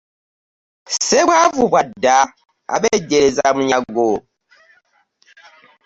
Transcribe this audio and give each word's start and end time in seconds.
Ssebwavu 0.91 1.63
bwa 1.71 1.81
dda, 1.87 2.17
abejjereza 2.75 3.45
munyago. 3.55 4.09